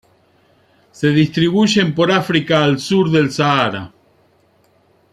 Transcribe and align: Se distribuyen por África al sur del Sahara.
Se 0.91 1.09
distribuyen 1.11 1.93
por 1.93 2.11
África 2.11 2.63
al 2.63 2.79
sur 2.79 3.11
del 3.11 3.29
Sahara. 3.31 3.93